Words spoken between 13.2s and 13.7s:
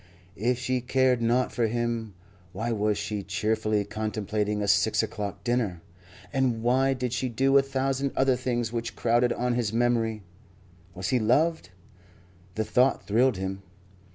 him.